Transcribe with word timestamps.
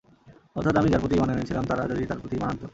অর্থাৎ 0.55 0.75
আমি 0.77 0.89
যার 0.89 0.99
প্রতি 0.99 1.15
ঈমান 1.15 1.29
এনেছিলাম, 1.29 1.63
তারা 1.65 1.83
যদি 1.91 2.03
তাঁর 2.05 2.19
প্রতি 2.21 2.35
ঈমান 2.37 2.49
আনত। 2.49 2.61